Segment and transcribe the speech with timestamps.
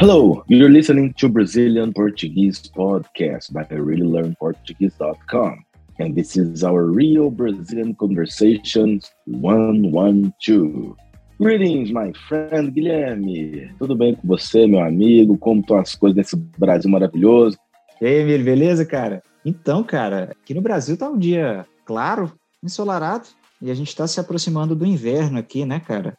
[0.00, 5.62] Hello, you're listening to Brazilian Portuguese podcast by reallylearnportuguese.com.
[5.98, 10.96] And this is our real Brazilian conversations 112.
[11.38, 13.70] Greetings, my friend Guilherme.
[13.78, 15.36] Tudo bem com você, meu amigo?
[15.36, 17.58] Como estão as coisas nesse Brasil maravilhoso?
[18.00, 19.22] E aí, beleza, cara?
[19.44, 23.28] Então, cara, aqui no Brasil tá um dia claro, ensolarado,
[23.60, 26.16] e a gente está se aproximando do inverno aqui, né, cara?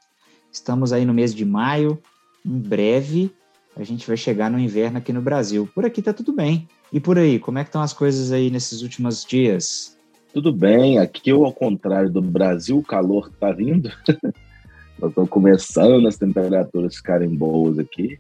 [0.52, 2.00] Estamos aí no mês de maio,
[2.46, 3.34] em breve
[3.76, 5.70] a gente vai chegar no inverno aqui no Brasil.
[5.74, 6.68] Por aqui tá tudo bem.
[6.92, 9.98] E por aí, como é que estão as coisas aí nesses últimos dias?
[10.34, 13.90] Tudo bem, aqui ao contrário do Brasil, o calor tá vindo.
[15.00, 18.20] nós estamos começando as temperaturas ficarem boas aqui.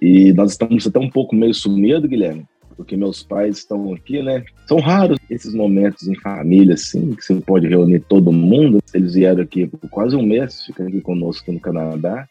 [0.00, 4.44] E nós estamos até um pouco meio sumido, Guilherme, porque meus pais estão aqui, né?
[4.66, 8.78] São raros esses momentos em família, assim, que você pode reunir todo mundo.
[8.94, 12.28] Eles vieram aqui por quase um mês, ficam aqui conosco aqui no Canadá.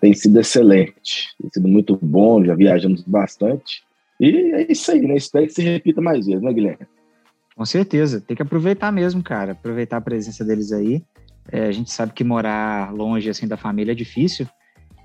[0.00, 3.82] Tem sido excelente, tem sido muito bom, já viajamos bastante.
[4.20, 5.16] E é isso aí, né?
[5.16, 6.86] Espero que se repita mais vezes, né, Guilherme?
[7.56, 9.52] Com certeza, tem que aproveitar mesmo, cara.
[9.52, 11.02] Aproveitar a presença deles aí.
[11.50, 14.46] É, a gente sabe que morar longe assim da família é difícil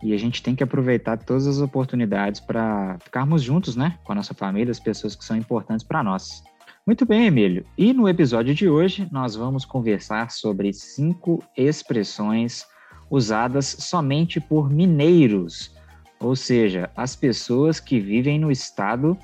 [0.04, 4.16] e a gente tem que aproveitar todas as oportunidades para ficarmos juntos, né, com a
[4.16, 6.44] nossa família, as pessoas que são importantes para nós.
[6.86, 7.66] Muito bem, Emílio.
[7.78, 12.66] E no episódio de hoje nós vamos conversar sobre cinco expressões
[13.10, 15.76] usadas somente por mineiros,
[16.20, 19.18] ou seja, as pessoas que vivem no estado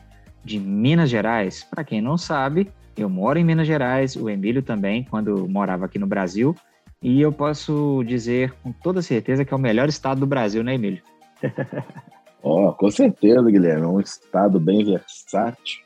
[0.43, 1.63] de Minas Gerais.
[1.63, 5.97] Para quem não sabe, eu moro em Minas Gerais, o Emílio também, quando morava aqui
[5.97, 6.55] no Brasil,
[7.01, 10.75] e eu posso dizer com toda certeza que é o melhor estado do Brasil, né,
[10.75, 11.01] Emílio?
[12.41, 13.83] oh, com certeza, Guilherme.
[13.83, 15.81] É um estado bem versátil,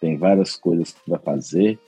[0.00, 1.78] tem várias coisas para fazer.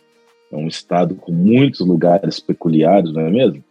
[0.50, 3.62] É um estado com muitos lugares peculiares, não é mesmo?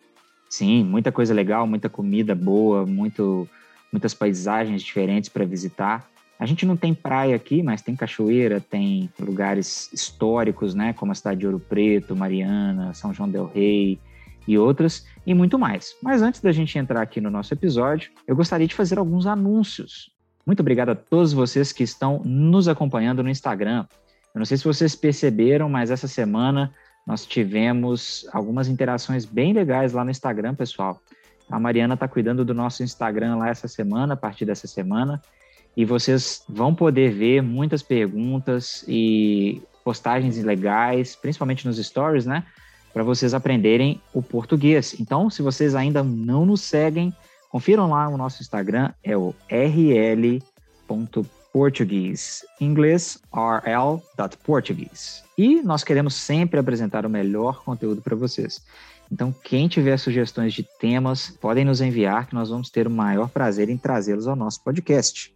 [0.53, 3.50] Sim, muita coisa legal, muita comida boa, muito,
[3.91, 6.08] muitas paisagens diferentes para visitar.
[6.38, 11.16] A gente não tem praia aqui, mas tem cachoeira, tem lugares históricos, né, como a
[11.16, 14.00] cidade de Ouro Preto, Mariana, São João del Rei
[14.47, 15.96] e outras, e muito mais.
[16.03, 20.12] Mas antes da gente entrar aqui no nosso episódio, eu gostaria de fazer alguns anúncios.
[20.46, 23.88] Muito obrigado a todos vocês que estão nos acompanhando no Instagram.
[24.36, 26.72] Eu não sei se vocês perceberam, mas essa semana
[27.06, 31.02] nós tivemos algumas interações bem legais lá no Instagram, pessoal.
[31.50, 35.22] A Mariana está cuidando do nosso Instagram lá essa semana, a partir dessa semana,
[35.75, 42.46] e vocês vão poder ver muitas perguntas e postagens legais, principalmente nos stories, né?
[42.94, 44.96] Para vocês aprenderem o português.
[45.00, 47.13] Então, se vocês ainda não nos seguem,
[47.50, 55.24] confiram lá o nosso Instagram, é o rl.português Português, inglês rl.português.
[55.38, 58.59] E nós queremos sempre apresentar o melhor conteúdo para vocês.
[59.12, 63.30] Então, quem tiver sugestões de temas, podem nos enviar, que nós vamos ter o maior
[63.30, 65.31] prazer em trazê-los ao nosso podcast.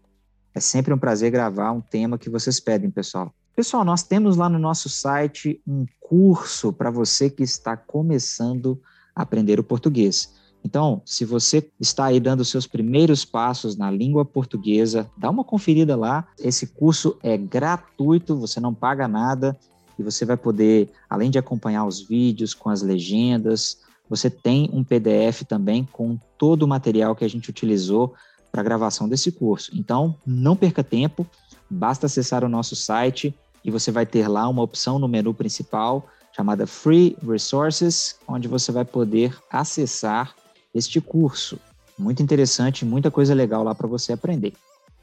[0.56, 3.32] É sempre um prazer gravar um tema que vocês pedem, pessoal.
[3.56, 8.82] Pessoal, nós temos lá no nosso site um curso para você que está começando
[9.16, 10.34] a aprender o português.
[10.64, 15.96] Então, se você está aí dando seus primeiros passos na língua portuguesa, dá uma conferida
[15.96, 16.28] lá.
[16.40, 19.58] Esse curso é gratuito, você não paga nada
[19.98, 23.78] e você vai poder, além de acompanhar os vídeos com as legendas,
[24.10, 28.14] você tem um PDF também com todo o material que a gente utilizou
[28.52, 29.72] para a gravação desse curso.
[29.74, 31.28] Então, não perca tempo,
[31.70, 36.08] basta acessar o nosso site e você vai ter lá uma opção no menu principal
[36.36, 40.36] chamada Free Resources, onde você vai poder acessar
[40.78, 41.60] este curso.
[41.98, 44.54] Muito interessante, muita coisa legal lá para você aprender.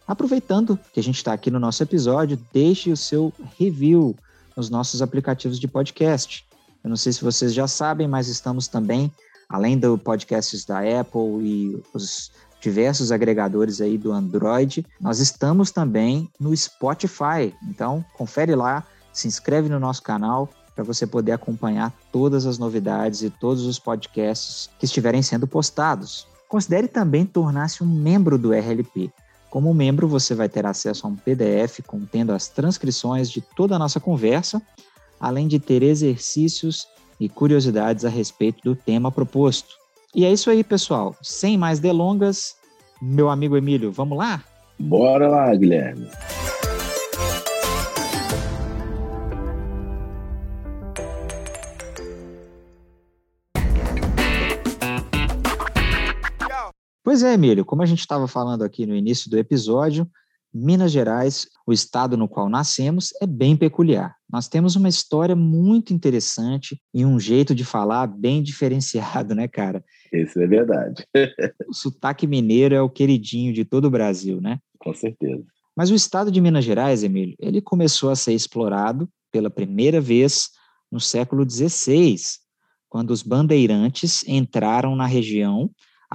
[0.07, 4.15] Aproveitando que a gente está aqui no nosso episódio, deixe o seu review
[4.57, 6.47] nos nossos aplicativos de podcast.
[6.83, 9.11] Eu não sei se vocês já sabem, mas estamos também,
[9.49, 12.31] além do podcasts da Apple e os
[12.61, 17.55] diversos agregadores aí do Android, nós estamos também no Spotify.
[17.69, 23.23] Então, confere lá, se inscreve no nosso canal para você poder acompanhar todas as novidades
[23.23, 26.27] e todos os podcasts que estiverem sendo postados.
[26.49, 29.11] Considere também tornar-se um membro do RLP.
[29.51, 33.79] Como membro, você vai ter acesso a um PDF contendo as transcrições de toda a
[33.79, 34.61] nossa conversa,
[35.21, 36.89] além de ter exercícios
[37.21, 39.75] e curiosidades a respeito do tema proposto.
[40.15, 41.15] E é isso aí, pessoal.
[41.23, 42.57] Sem mais delongas,
[43.01, 44.43] meu amigo Emílio, vamos lá?
[44.79, 46.09] Bora lá, Guilherme.
[57.15, 60.05] Pois é, Emílio, como a gente estava falando aqui no início do episódio,
[60.53, 64.17] Minas Gerais, o estado no qual nascemos, é bem peculiar.
[64.29, 69.85] nós temos uma história muito interessante e um jeito de falar bem diferenciado, né, cara?
[70.13, 71.07] Isso é verdade.
[71.69, 74.59] o sotaque mineiro é o queridinho de todo o Brasil, né?
[74.81, 75.45] Com certeza.
[75.77, 80.51] Mas o estado de Minas Gerais, Emílio, ele começou a ser explorado pela primeira vez
[80.91, 82.17] no século XVI,
[82.89, 85.71] quando os bandeirantes entraram na região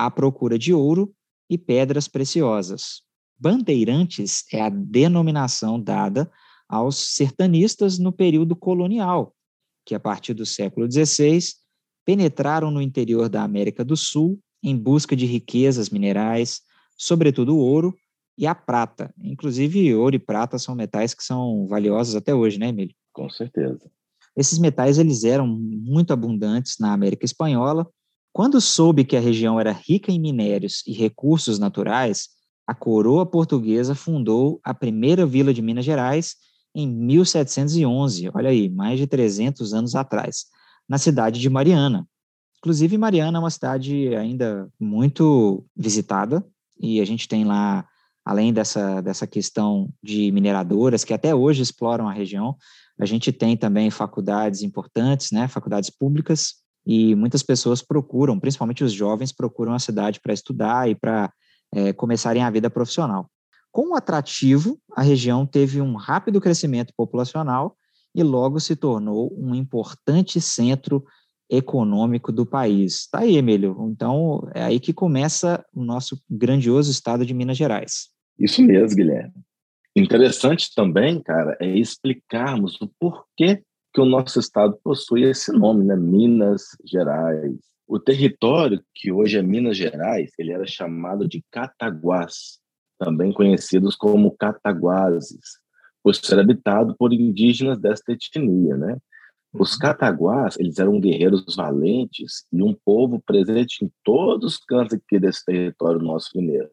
[0.06, 1.14] à procura de ouro
[1.50, 3.02] e pedras preciosas.
[3.38, 6.32] Bandeirantes é a denominação dada
[6.70, 9.36] aos sertanistas no período colonial,
[9.86, 11.40] que a partir do século XVI
[12.06, 16.62] penetraram no interior da América do Sul em busca de riquezas minerais,
[16.98, 17.94] sobretudo o ouro
[18.38, 19.14] e a prata.
[19.22, 22.96] Inclusive, ouro e prata são metais que são valiosos até hoje, né, Emílio?
[23.12, 23.92] Com certeza.
[24.36, 27.86] Esses metais eles eram muito abundantes na América Espanhola.
[28.32, 32.30] Quando soube que a região era rica em minérios e recursos naturais,
[32.68, 36.36] a coroa portuguesa fundou a primeira vila de Minas Gerais
[36.76, 40.46] em 1711, olha aí, mais de 300 anos atrás,
[40.88, 42.08] na cidade de Mariana.
[42.60, 46.46] Inclusive, Mariana é uma cidade ainda muito visitada,
[46.80, 47.88] e a gente tem lá
[48.24, 52.56] além dessa, dessa questão de mineradoras, que até hoje exploram a região,
[53.00, 56.56] a gente tem também faculdades importantes, né, faculdades públicas,
[56.86, 61.32] e muitas pessoas procuram, principalmente os jovens, procuram a cidade para estudar e para
[61.74, 63.30] é, começarem a vida profissional.
[63.72, 67.76] Com o atrativo, a região teve um rápido crescimento populacional
[68.16, 71.04] e logo se tornou um importante centro
[71.50, 73.08] econômico do país.
[73.12, 73.76] Tá aí, Emílio.
[73.92, 78.10] Então, é aí que começa o nosso grandioso estado de Minas Gerais.
[78.38, 79.34] Isso mesmo, Guilherme.
[79.96, 83.64] Interessante também, cara, é explicarmos o porquê
[84.00, 85.94] que o nosso estado possui esse nome, né?
[85.94, 87.60] Minas Gerais.
[87.86, 92.60] O território que hoje é Minas Gerais, ele era chamado de Cataguás,
[92.98, 95.60] também conhecidos como Cataguases,
[96.02, 98.98] por ser habitado por indígenas desta etnia, né?
[99.52, 99.80] Os uhum.
[99.80, 105.44] cataguás, eles eram guerreiros valentes e um povo presente em todos os cantos aqui desse
[105.44, 106.70] território nosso mineiro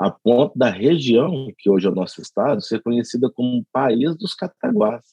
[0.00, 4.34] a ponto da região, que hoje é o nosso estado, ser conhecida como País dos
[4.34, 5.04] Cataguás,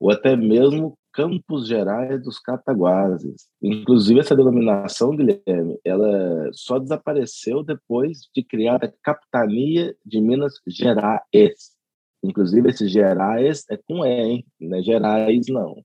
[0.00, 3.48] ou até mesmo Campos Gerais dos Cataguases.
[3.60, 11.76] Inclusive, essa denominação, Guilherme, ela só desapareceu depois de criar a Capitania de Minas Gerais.
[12.22, 14.46] Inclusive, esse Gerais é com E, hein?
[14.60, 15.82] Não é Gerais, não.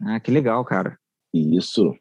[0.00, 0.98] Ah, que legal, cara.
[1.32, 1.94] Isso.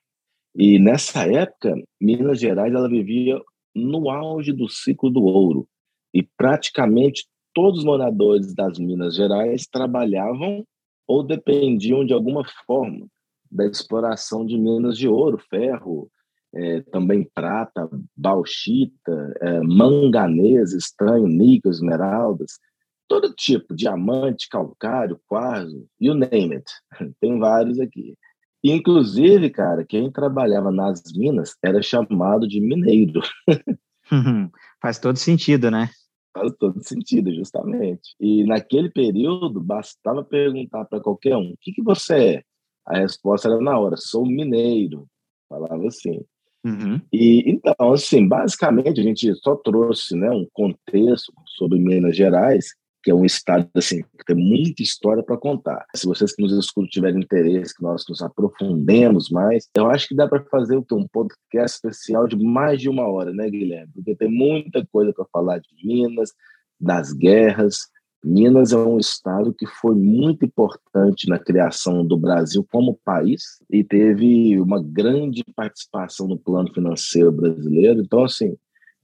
[0.56, 3.40] E nessa época, Minas Gerais ela vivia
[3.76, 5.68] no auge do ciclo do ouro.
[6.14, 10.66] E praticamente todos os moradores das Minas Gerais trabalhavam
[11.08, 13.08] ou dependiam de alguma forma
[13.52, 16.10] da exploração de minas de ouro, ferro,
[16.56, 22.60] é, também prata, bauxita, é, manganês, estanho, níquel, esmeraldas,
[23.08, 26.66] todo tipo, diamante, calcário, quarzo, you name it.
[27.20, 28.16] Tem vários aqui.
[28.64, 33.22] Inclusive, cara, quem trabalhava nas minas era chamado de mineiro.
[34.82, 35.90] Faz todo sentido, né?
[36.34, 38.16] Faz todo sentido, justamente.
[38.20, 42.44] E naquele período, bastava perguntar para qualquer um: o que, que você é?
[42.86, 45.08] A resposta era na hora: sou mineiro.
[45.48, 46.22] Falava assim.
[46.66, 47.00] Uhum.
[47.12, 52.74] E então, assim, basicamente a gente só trouxe né, um contexto sobre Minas Gerais
[53.04, 55.86] que é um estado assim que tem muita história para contar.
[55.94, 60.16] Se vocês que nos escutam tiverem interesse que nós nos aprofundemos mais, eu acho que
[60.16, 63.92] dá para fazer um podcast especial de mais de uma hora, né, Guilherme?
[63.94, 66.32] Porque tem muita coisa para falar de Minas,
[66.80, 67.88] das guerras.
[68.24, 73.84] Minas é um estado que foi muito importante na criação do Brasil como país e
[73.84, 78.00] teve uma grande participação no plano financeiro brasileiro.
[78.00, 78.56] Então, assim,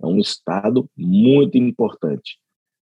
[0.02, 2.40] é um estado muito importante.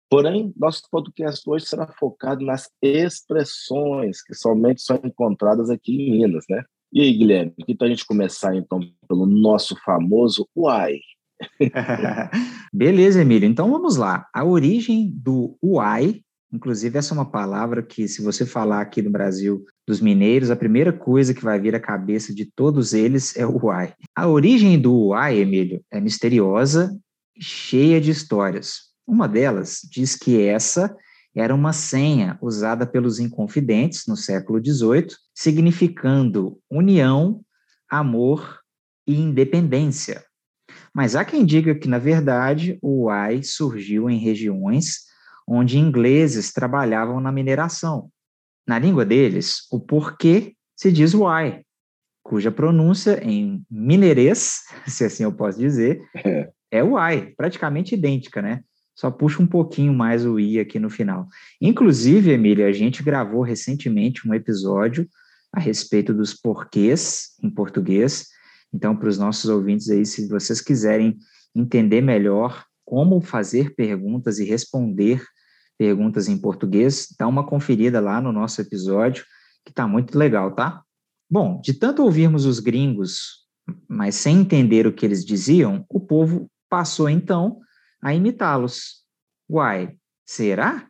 [0.08, 6.44] Porém, nosso podcast hoje será focado nas expressões que somente são encontradas aqui em Minas,
[6.48, 6.62] né?
[6.92, 11.00] E aí, Guilherme, que tal a gente começar então pelo nosso famoso Uai?
[12.72, 13.48] Beleza, Emílio.
[13.48, 14.28] Então vamos lá.
[14.32, 16.20] A origem do Uai,
[16.52, 20.56] inclusive essa é uma palavra que, se você falar aqui no Brasil dos mineiros, a
[20.56, 23.92] primeira coisa que vai vir à cabeça de todos eles é o Uai.
[24.14, 26.96] A origem do Uai, Emílio, é misteriosa,
[27.40, 28.93] cheia de histórias.
[29.06, 30.96] Uma delas diz que essa
[31.34, 37.44] era uma senha usada pelos inconfidentes no século XVIII, significando união,
[37.88, 38.60] amor
[39.06, 40.24] e independência.
[40.94, 45.04] Mas há quem diga que, na verdade, o Uai surgiu em regiões
[45.46, 48.10] onde ingleses trabalhavam na mineração.
[48.66, 51.62] Na língua deles, o porquê se diz Uai,
[52.22, 58.62] cuja pronúncia em mineirês, se assim eu posso dizer, é, é Uai, praticamente idêntica, né?
[58.94, 61.26] Só puxa um pouquinho mais o i aqui no final.
[61.60, 65.08] Inclusive, Emília, a gente gravou recentemente um episódio
[65.52, 68.28] a respeito dos porquês em português.
[68.72, 71.16] Então, para os nossos ouvintes aí, se vocês quiserem
[71.54, 75.22] entender melhor como fazer perguntas e responder
[75.78, 79.24] perguntas em português, dá uma conferida lá no nosso episódio,
[79.64, 80.82] que está muito legal, tá?
[81.28, 83.44] Bom, de tanto ouvirmos os gringos,
[83.88, 87.58] mas sem entender o que eles diziam, o povo passou então
[88.04, 89.02] a imitá-los.
[89.50, 89.96] Uai,
[90.26, 90.86] será?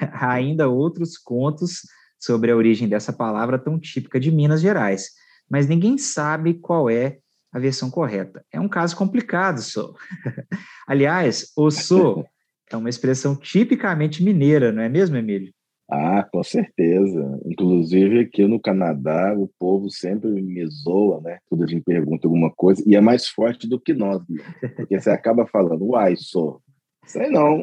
[0.00, 1.82] Há ainda outros contos
[2.18, 5.10] sobre a origem dessa palavra tão típica de Minas Gerais,
[5.48, 7.18] mas ninguém sabe qual é
[7.52, 8.42] a versão correta.
[8.50, 9.92] É um caso complicado, só.
[10.88, 12.24] Aliás, o so
[12.70, 15.52] é uma expressão tipicamente mineira, não é mesmo, Emílio?
[15.90, 17.40] Ah, com certeza.
[17.44, 21.38] Inclusive aqui no Canadá, o povo sempre me zoa, né?
[21.48, 24.44] Quando a gente pergunta alguma coisa, e é mais forte do que nós, né?
[24.76, 26.62] porque você acaba falando, uai, sou.
[27.04, 27.62] Sei não.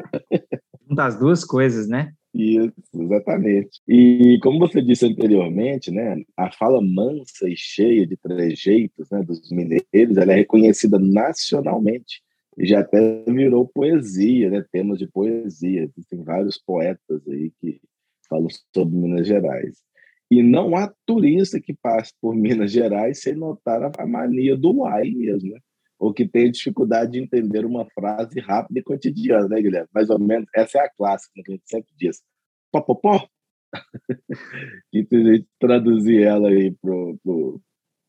[0.90, 2.12] Um das duas coisas, né?
[2.34, 3.80] Isso, exatamente.
[3.88, 9.50] E como você disse anteriormente, né, a fala mansa e cheia de trejeitos né, dos
[9.50, 12.22] mineiros, ela é reconhecida nacionalmente
[12.58, 15.84] e já até virou poesia, né, temas de poesia.
[15.84, 17.80] Existem vários poetas aí que
[18.28, 19.82] falam sobre Minas Gerais.
[20.30, 25.10] E não há turista que passe por Minas Gerais sem notar a mania do uai
[25.10, 25.60] mesmo, né?
[25.98, 29.88] ou que tenha dificuldade de entender uma frase rápida e cotidiana, né, Guilherme?
[29.92, 32.22] Mais ou menos, essa é a clássica que a gente sempre diz.
[32.70, 33.28] Pó, pó, pó.
[34.92, 36.74] e se a gente traduzir ela aí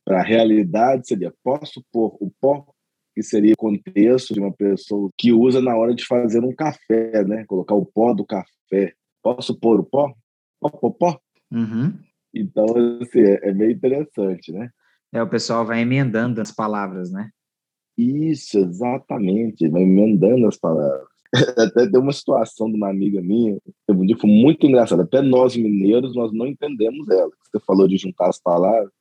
[0.06, 2.66] para a realidade, seria posso pôr o pó,
[3.16, 7.24] que seria o contexto de uma pessoa que usa na hora de fazer um café,
[7.26, 7.44] né?
[7.46, 8.94] Colocar o pó do café.
[9.22, 10.14] Posso pôr o pó?
[10.60, 11.20] Pó, pó, pó.
[11.52, 11.98] Uhum.
[12.34, 12.66] Então,
[13.02, 14.70] assim, é, é meio interessante, né?
[15.12, 17.30] É, o pessoal vai emendando as palavras, né?
[17.98, 21.08] Isso, exatamente, vai emendando as palavras.
[21.58, 23.58] Até deu uma situação de uma amiga minha,
[23.90, 25.02] um dia foi muito engraçado.
[25.02, 27.30] Até nós mineiros, nós não entendemos ela.
[27.44, 28.92] Você falou de juntar as palavras.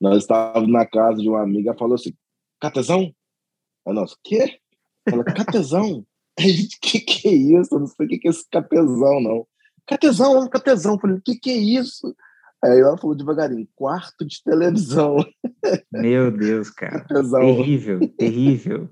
[0.00, 2.12] Nós estávamos na casa de uma amiga, falou assim:
[2.60, 3.12] Catezão?
[3.86, 4.58] A nós, quê?
[5.06, 6.04] Ela, Catezão?
[6.38, 7.74] A gente, que que é isso?
[7.74, 9.44] Eu não sei o que, que é esse catezão, não.
[9.88, 10.94] Catezão, catezão.
[10.94, 12.14] Eu falei, o que, que é isso?
[12.62, 15.16] Aí ela falou devagarinho, quarto de televisão.
[15.92, 17.06] Meu Deus, cara.
[17.06, 18.90] Terrível, terrível.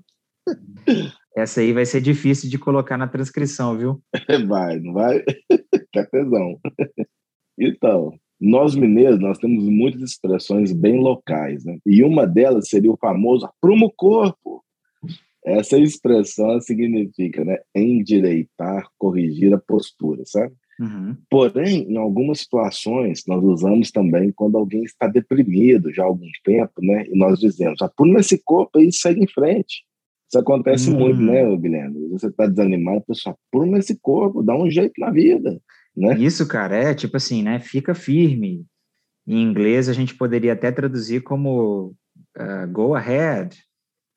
[1.35, 4.01] Essa aí vai ser difícil de colocar na transcrição, viu?
[4.47, 5.23] Vai, não vai?
[5.93, 6.59] Cafezão.
[7.59, 11.77] Então, nós mineiros, nós temos muitas expressões bem locais, né?
[11.85, 14.63] E uma delas seria o famoso apruma o corpo.
[15.45, 20.53] Essa expressão significa, né, endireitar, corrigir a postura, sabe?
[20.79, 21.17] Uhum.
[21.29, 26.73] Porém, em algumas situações, nós usamos também quando alguém está deprimido já há algum tempo,
[26.81, 27.05] né?
[27.07, 29.83] E nós dizemos, apura esse corpo e segue em frente.
[30.29, 30.99] Isso acontece uhum.
[30.99, 32.09] muito, né, Guilherme?
[32.09, 35.59] Você está desanimado, pessoal, apura esse corpo, dá um jeito na vida,
[35.95, 36.17] né?
[36.19, 37.59] Isso, cara, é tipo assim, né?
[37.59, 38.65] Fica firme.
[39.25, 41.95] Em inglês, a gente poderia até traduzir como
[42.37, 43.57] uh, go ahead,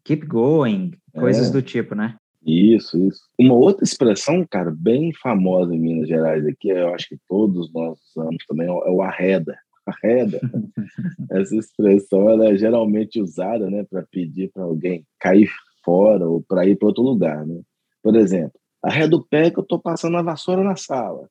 [0.04, 1.52] keep going, coisas é.
[1.52, 2.16] do tipo, né?
[2.44, 3.20] Isso, isso.
[3.38, 7.98] Uma outra expressão, cara, bem famosa em Minas Gerais aqui, eu acho que todos nós
[8.16, 9.56] usamos também, é o arreda.
[9.86, 10.40] Arreda.
[11.30, 15.50] Essa expressão ela é geralmente usada né, para pedir para alguém cair
[15.84, 17.46] fora ou para ir para outro lugar.
[17.46, 17.60] Né?
[18.02, 21.28] Por exemplo, arreda o pé que eu estou passando a vassoura na sala.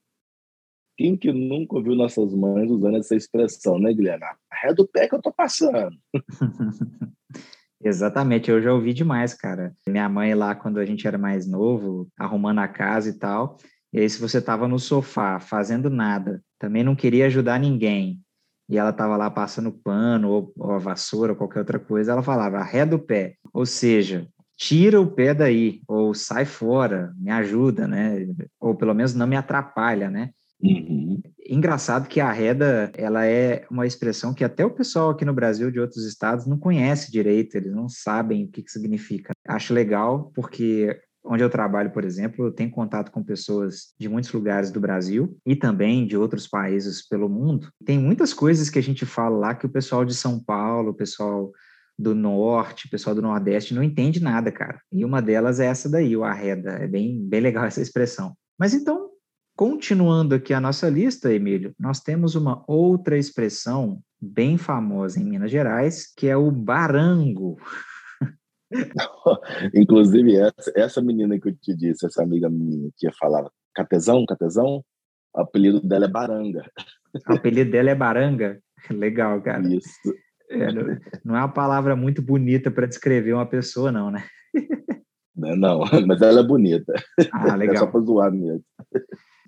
[0.97, 4.25] Quem que nunca ouviu nossas mães usando essa expressão, né, Guilherme?
[4.51, 5.95] Arreda o pé que eu estou passando.
[7.81, 9.73] Exatamente, eu já ouvi demais, cara.
[9.87, 13.57] Minha mãe lá, quando a gente era mais novo, arrumando a casa e tal,
[13.93, 18.19] e aí se você tava no sofá fazendo nada, também não queria ajudar ninguém,
[18.67, 22.21] e ela tava lá passando pano ou, ou a vassoura ou qualquer outra coisa, ela
[22.21, 27.87] falava, arreda o pé, ou seja, tira o pé daí, ou sai fora, me ajuda,
[27.87, 28.27] né?
[28.59, 30.31] Ou pelo menos não me atrapalha, né?
[30.61, 31.21] Uhum.
[31.47, 35.71] Engraçado que a reda, ela é uma expressão que até o pessoal aqui no Brasil
[35.71, 39.31] de outros estados não conhece direito, eles não sabem o que, que significa.
[39.47, 44.31] Acho legal porque onde eu trabalho, por exemplo, eu tenho contato com pessoas de muitos
[44.31, 47.69] lugares do Brasil e também de outros países pelo mundo.
[47.85, 50.95] Tem muitas coisas que a gente fala lá que o pessoal de São Paulo, o
[50.95, 51.51] pessoal
[51.97, 54.79] do norte, o pessoal do nordeste não entende nada, cara.
[54.91, 56.71] E uma delas é essa daí, o arreda.
[56.71, 58.33] É bem, bem legal essa expressão.
[58.57, 59.09] Mas então,
[59.59, 65.51] Continuando aqui a nossa lista, Emílio, nós temos uma outra expressão bem famosa em Minas
[65.51, 67.57] Gerais, que é o barango.
[69.75, 74.81] Inclusive, essa, essa menina que eu te disse, essa amiga minha que falava catezão, catezão,
[75.35, 76.63] o apelido dela é baranga.
[77.29, 78.61] O apelido dela é baranga?
[78.89, 79.67] Legal, cara.
[79.67, 79.89] Isso.
[80.49, 80.71] É,
[81.21, 84.23] não é uma palavra muito bonita para descrever uma pessoa, não, né?
[85.35, 86.93] Não, não, mas ela é bonita.
[87.33, 87.75] Ah, legal.
[87.75, 88.63] É só pra zoar mesmo.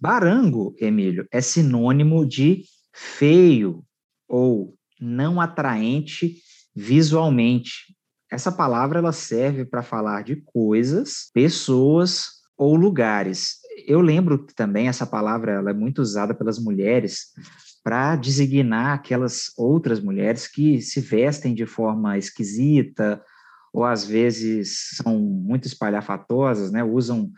[0.02, 3.84] Barango, Emílio, é sinônimo de feio
[4.28, 6.38] ou não atraente
[6.76, 7.96] visualmente.
[8.32, 13.58] Essa palavra ela serve para falar de coisas, pessoas ou lugares.
[13.86, 17.28] Eu lembro que também essa palavra ela é muito usada pelas mulheres
[17.84, 23.22] para designar aquelas outras mulheres que se vestem de forma esquisita
[23.72, 26.84] ou às vezes são muito espalhafatosas, né?
[26.84, 27.32] Usam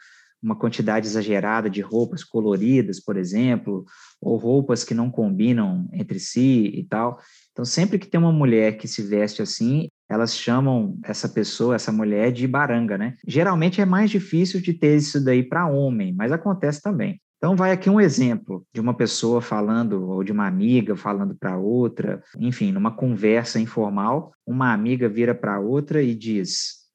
[0.44, 3.86] uma quantidade exagerada de roupas coloridas, por exemplo,
[4.22, 7.18] ou roupas que não combinam entre si e tal.
[7.54, 11.92] Então, sempre que tem uma mulher que se veste assim, elas chamam essa pessoa, essa
[11.92, 13.16] mulher, de baranga, né?
[13.26, 17.22] Geralmente é mais difícil de ter isso daí para homem, mas acontece também.
[17.38, 21.58] Então, vai aqui um exemplo de uma pessoa falando, ou de uma amiga falando para
[21.58, 26.86] outra, enfim, numa conversa informal, uma amiga vira para outra e diz: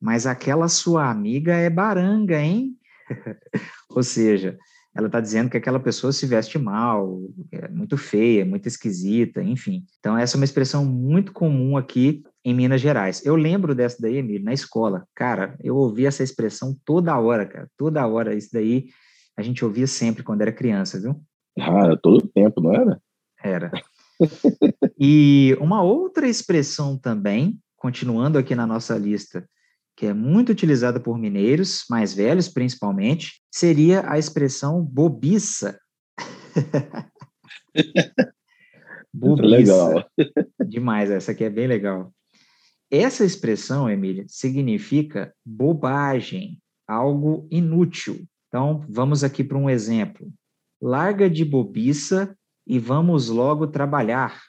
[0.00, 2.76] Mas aquela sua amiga é baranga, hein?
[3.90, 4.56] Ou seja,
[4.96, 7.20] ela está dizendo que aquela pessoa se veste mal,
[7.52, 9.84] é muito feia, muito esquisita, enfim.
[9.98, 13.24] Então, essa é uma expressão muito comum aqui em Minas Gerais.
[13.24, 15.06] Eu lembro dessa daí, Emílio, na escola.
[15.14, 18.34] Cara, eu ouvi essa expressão toda hora, cara, toda hora.
[18.34, 18.86] Isso daí
[19.36, 21.20] a gente ouvia sempre quando era criança, viu?
[21.58, 23.00] Ah, todo tempo, não era?
[23.42, 23.70] Era.
[24.98, 29.46] e uma outra expressão também, continuando aqui na nossa lista,
[29.96, 35.80] que é muito utilizada por mineiros, mais velhos principalmente, seria a expressão bobiça.
[39.12, 39.46] bobiça.
[39.46, 40.04] Legal.
[40.68, 42.12] Demais, essa aqui é bem legal.
[42.90, 48.24] Essa expressão, Emília, significa bobagem, algo inútil.
[48.48, 50.30] Então, vamos aqui para um exemplo.
[50.80, 52.36] Larga de bobiça
[52.66, 54.40] e vamos logo trabalhar.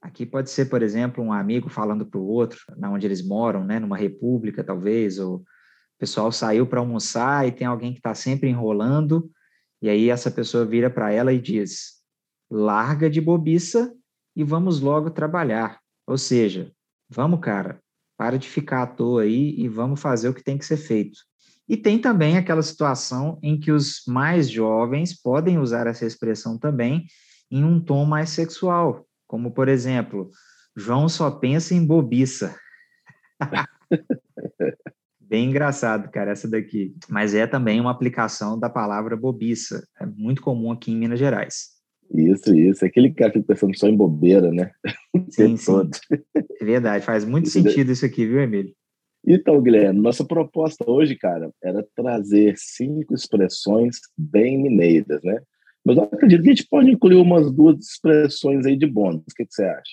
[0.00, 3.64] Aqui pode ser, por exemplo, um amigo falando para o outro, na onde eles moram,
[3.64, 5.44] né, numa república talvez, ou o
[5.98, 9.30] pessoal saiu para almoçar e tem alguém que está sempre enrolando,
[9.82, 11.98] e aí essa pessoa vira para ela e diz:
[12.50, 13.92] larga de bobiça
[14.34, 15.80] e vamos logo trabalhar.
[16.06, 16.72] Ou seja,
[17.08, 17.80] vamos, cara,
[18.16, 21.18] para de ficar à toa aí e vamos fazer o que tem que ser feito.
[21.68, 27.04] E tem também aquela situação em que os mais jovens podem usar essa expressão também
[27.50, 30.30] em um tom mais sexual, como por exemplo,
[30.76, 32.56] João só pensa em bobiça.
[35.20, 36.94] Bem engraçado, cara, essa daqui.
[37.08, 39.86] Mas é também uma aplicação da palavra bobiça.
[40.00, 41.78] É muito comum aqui em Minas Gerais.
[42.10, 42.84] Isso, isso.
[42.84, 44.70] Aquele cara que fica pensando só em bobeira, né?
[45.28, 45.90] Sim, sim.
[46.60, 47.04] É verdade.
[47.04, 48.74] Faz muito sentido isso aqui, viu, Emílio?
[49.26, 55.42] Então, Guilherme, nossa proposta hoje, cara, era trazer cinco expressões bem mineiras, né?
[55.88, 59.22] Mas eu acredito que a gente pode incluir umas duas expressões aí de bônus.
[59.22, 59.92] O que, que você acha?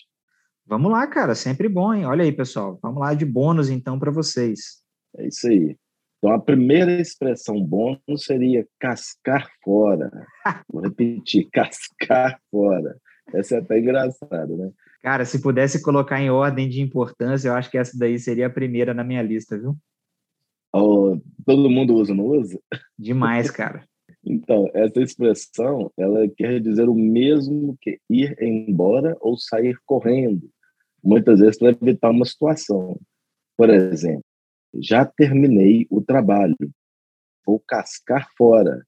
[0.67, 2.05] Vamos lá, cara, sempre bom, hein?
[2.05, 2.77] Olha aí, pessoal.
[2.83, 4.81] Vamos lá de bônus, então, para vocês.
[5.17, 5.77] É isso aí.
[6.17, 10.11] Então, a primeira expressão bônus seria cascar fora.
[10.69, 12.97] Vou repetir, cascar fora.
[13.33, 14.71] Essa é até engraçada, né?
[15.01, 18.53] Cara, se pudesse colocar em ordem de importância, eu acho que essa daí seria a
[18.53, 19.77] primeira na minha lista, viu?
[20.75, 22.59] Oh, todo mundo usa, não usa?
[22.99, 23.87] Demais, cara.
[24.25, 30.49] Então, essa expressão, ela quer dizer o mesmo que ir embora ou sair correndo,
[31.03, 32.99] muitas vezes para evitar uma situação.
[33.55, 34.23] Por exemplo,
[34.81, 36.57] já terminei o trabalho,
[37.45, 38.83] vou cascar fora.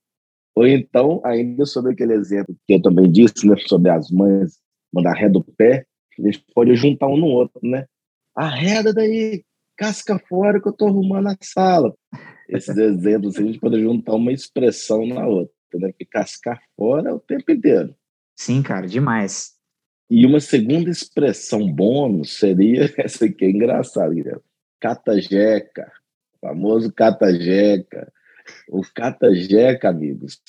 [0.56, 4.58] Ou então, ainda sobre aquele exemplo que eu também disse, né, sobre as mães
[4.92, 5.86] mandar ré do pé,
[6.18, 7.86] a gente pode juntar um no outro, né?
[8.36, 9.44] Arreda daí,
[9.78, 11.94] casca fora que eu estou arrumando a sala
[12.50, 15.92] esses exemplos, a gente pode juntar uma expressão na outra, né?
[15.92, 17.96] Que cascar fora é o tempo inteiro.
[18.36, 19.58] Sim, cara, demais.
[20.10, 24.42] E uma segunda expressão bônus seria essa aqui, é engraçada, Guilherme.
[24.80, 25.92] Catajeca,
[26.40, 28.12] famoso catajeca.
[28.70, 30.40] O catajeca, amigos,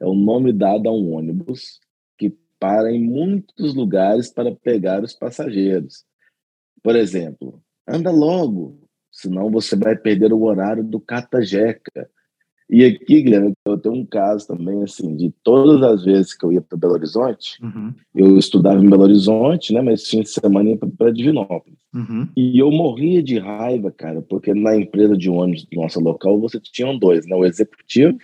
[0.00, 1.78] é o nome dado a um ônibus
[2.18, 6.04] que para em muitos lugares para pegar os passageiros.
[6.82, 12.08] Por exemplo, anda logo, senão você vai perder o horário do Catajeca.
[12.68, 16.52] E aqui, Guilherme, eu tenho um caso também, assim, de todas as vezes que eu
[16.52, 17.92] ia para Belo Horizonte, uhum.
[18.14, 21.80] eu estudava em Belo Horizonte, né, mas fim de semana ia para Divinópolis.
[21.92, 22.28] Uhum.
[22.36, 26.60] E eu morria de raiva, cara, porque na empresa de ônibus do nosso local você
[26.60, 28.18] tinha dois, né, o executivo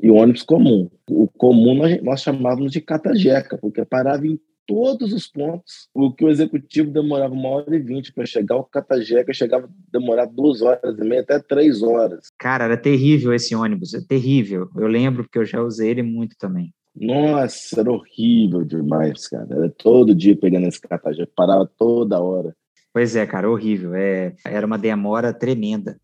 [0.00, 0.88] e o ônibus comum.
[1.10, 5.88] O comum nós, nós chamávamos de Catajeca, porque parava em todos os pontos.
[5.94, 9.70] O que o executivo demorava uma hora e vinte para chegar, o Catajeca chegava a
[9.92, 12.28] demorar duas horas e meia, até três horas.
[12.38, 14.68] Cara, era terrível esse ônibus, é terrível.
[14.76, 16.72] Eu lembro porque eu já usei ele muito também.
[16.94, 19.48] Nossa, era horrível demais, cara.
[19.50, 22.54] Era todo dia pegando esse Catajeca, parava toda hora.
[22.92, 23.94] Pois é, cara, horrível.
[23.94, 25.98] É, era uma demora tremenda.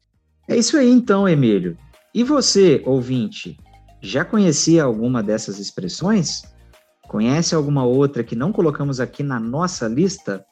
[0.49, 1.77] É isso aí então, Emílio.
[2.13, 3.57] E você, ouvinte,
[4.03, 6.43] já conhecia alguma dessas expressões?
[7.11, 10.47] Conhece alguma outra que não colocamos aqui na nossa lista?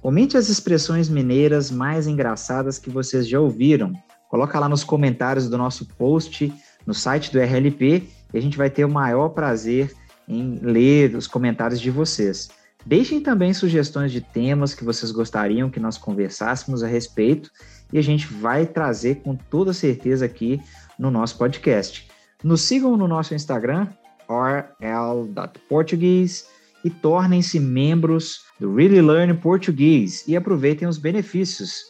[0.00, 3.92] Comente as expressões mineiras mais engraçadas que vocês já ouviram.
[4.30, 6.54] Coloca lá nos comentários do nosso post
[6.86, 9.92] no site do RLP e a gente vai ter o maior prazer
[10.28, 12.50] em ler os comentários de vocês.
[12.86, 17.50] Deixem também sugestões de temas que vocês gostariam que nós conversássemos a respeito
[17.92, 20.62] e a gente vai trazer com toda certeza aqui
[20.96, 22.08] no nosso podcast.
[22.44, 23.88] Nos sigam no nosso Instagram,
[24.28, 26.44] rl.portuguese
[26.84, 31.84] e tornem-se membros do Really Learn Português e aproveitem os benefícios.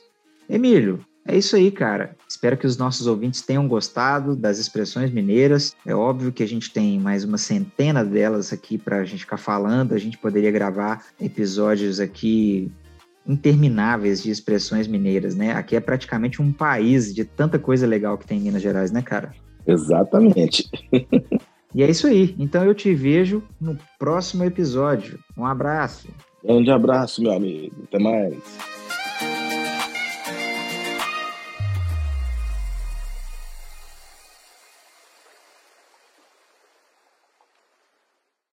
[0.48, 2.16] Emílio, é isso aí, cara.
[2.28, 5.74] Espero que os nossos ouvintes tenham gostado das expressões mineiras.
[5.84, 9.36] É óbvio que a gente tem mais uma centena delas aqui para a gente ficar
[9.36, 9.92] falando.
[9.92, 12.70] A gente poderia gravar episódios aqui
[13.26, 15.52] intermináveis de expressões mineiras, né?
[15.52, 19.02] Aqui é praticamente um país de tanta coisa legal que tem em Minas Gerais, né,
[19.02, 19.34] cara?
[19.66, 20.70] Exatamente.
[21.74, 22.34] e é isso aí.
[22.38, 25.18] Então eu te vejo no próximo episódio.
[25.36, 26.08] Um abraço.
[26.42, 27.74] Grande abraço, meu amigo.
[27.84, 28.75] Até mais.